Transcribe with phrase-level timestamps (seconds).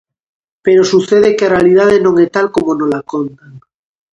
[0.65, 3.51] Pero sucede que a realidade non é tal como nola contan.